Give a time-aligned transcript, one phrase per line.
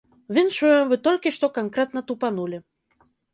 [0.35, 2.57] Віншуем, вы толькі што канкрэтна тупанулі.